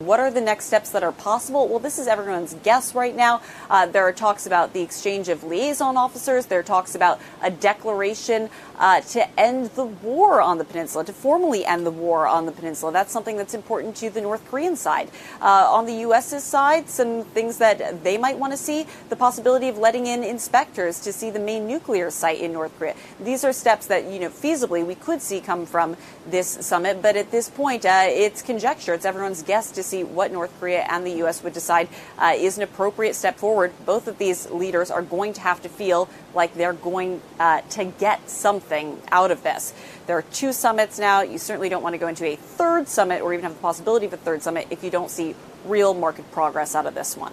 What 0.00 0.18
are 0.18 0.28
the 0.28 0.40
next 0.40 0.64
steps 0.64 0.90
that 0.90 1.04
are 1.04 1.12
possible? 1.12 1.68
Well, 1.68 1.78
this 1.78 2.00
is 2.00 2.08
everyone's 2.08 2.54
guess 2.64 2.96
right 2.96 3.14
now. 3.14 3.40
Uh, 3.70 3.86
there 3.86 4.02
are 4.02 4.12
talks 4.12 4.44
about 4.44 4.72
the 4.72 4.82
exchange 4.82 5.28
of 5.28 5.44
liaison 5.44 5.96
officers. 5.96 6.46
There 6.46 6.58
are 6.58 6.64
talks 6.64 6.96
about 6.96 7.20
a 7.40 7.52
declaration 7.52 8.50
uh, 8.76 9.02
to 9.02 9.40
end 9.40 9.66
the 9.76 9.84
war 9.84 10.42
on 10.42 10.58
the 10.58 10.64
peninsula, 10.64 11.04
to 11.04 11.12
formally 11.12 11.64
end 11.64 11.86
the 11.86 11.92
war 11.92 12.26
on 12.26 12.44
the 12.44 12.50
peninsula. 12.50 12.90
That's 12.90 13.12
something 13.12 13.36
that's 13.36 13.54
important 13.54 13.94
to 13.98 14.10
the 14.10 14.20
North 14.20 14.44
Korean 14.50 14.74
side. 14.74 15.12
Uh, 15.40 15.68
on 15.70 15.86
the 15.86 15.94
U.S.'s 16.00 16.42
side, 16.42 16.88
some 16.88 17.22
things 17.22 17.58
that 17.58 18.02
they 18.02 18.18
might 18.18 18.36
want 18.36 18.52
to 18.52 18.56
see 18.56 18.88
the 19.10 19.16
possibility 19.16 19.68
of 19.68 19.78
letting 19.78 20.08
in 20.08 20.24
inspectors 20.24 20.98
to 21.02 21.12
see 21.12 21.30
the 21.30 21.38
main 21.38 21.68
nuclear 21.68 22.10
site 22.10 22.40
in 22.40 22.52
North 22.52 22.76
Korea. 22.80 22.96
These 23.20 23.44
are 23.44 23.52
steps 23.52 23.86
that, 23.86 24.10
you 24.10 24.18
know, 24.18 24.28
feasibly 24.28 24.84
we 24.84 24.96
could 24.96 25.22
see 25.22 25.40
come 25.40 25.66
from 25.66 25.96
this 26.26 26.48
summit, 26.48 27.00
but 27.00 27.14
at 27.14 27.30
this 27.30 27.48
point, 27.48 27.86
uh, 27.86 28.06
it's 28.08 28.42
conjecture. 28.42 28.92
It's 28.92 29.04
everyone's 29.04 29.44
guess 29.44 29.70
to 29.70 29.83
see 29.84 30.04
what 30.04 30.32
North 30.32 30.52
Korea 30.58 30.86
and 30.88 31.06
the 31.06 31.12
U.S. 31.18 31.42
would 31.42 31.52
decide 31.52 31.88
uh, 32.18 32.34
is 32.36 32.56
an 32.56 32.62
appropriate 32.62 33.14
step 33.14 33.36
forward. 33.36 33.72
Both 33.84 34.08
of 34.08 34.18
these 34.18 34.50
leaders 34.50 34.90
are 34.90 35.02
going 35.02 35.32
to 35.34 35.40
have 35.40 35.62
to 35.62 35.68
feel 35.68 36.08
like 36.34 36.54
they're 36.54 36.72
going 36.72 37.20
uh, 37.38 37.60
to 37.70 37.84
get 37.84 38.28
something 38.28 39.00
out 39.10 39.30
of 39.30 39.42
this. 39.42 39.72
There 40.06 40.16
are 40.18 40.22
two 40.22 40.52
summits 40.52 40.98
now. 40.98 41.22
You 41.22 41.38
certainly 41.38 41.68
don't 41.68 41.82
want 41.82 41.94
to 41.94 41.98
go 41.98 42.08
into 42.08 42.24
a 42.26 42.36
third 42.36 42.88
summit 42.88 43.22
or 43.22 43.32
even 43.32 43.44
have 43.44 43.54
the 43.54 43.60
possibility 43.60 44.06
of 44.06 44.12
a 44.12 44.18
third 44.18 44.42
summit 44.42 44.66
if 44.70 44.82
you 44.82 44.90
don't 44.90 45.10
see 45.10 45.34
real 45.64 45.94
market 45.94 46.30
progress 46.30 46.74
out 46.74 46.86
of 46.86 46.94
this 46.94 47.16
one. 47.16 47.32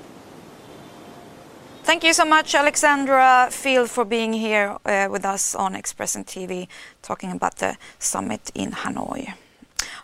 Thank 1.83 2.03
you 2.03 2.13
so 2.13 2.25
much, 2.25 2.53
Alexandra 2.53 3.49
Field, 3.51 3.89
for 3.89 4.05
being 4.05 4.33
here 4.33 4.77
uh, 4.85 5.07
with 5.11 5.25
us 5.25 5.55
on 5.55 5.73
Expressen 5.73 6.23
TV 6.23 6.67
talking 7.01 7.31
about 7.31 7.57
the 7.57 7.75
summit 7.97 8.51
in 8.53 8.71
Hanoi. 8.71 9.33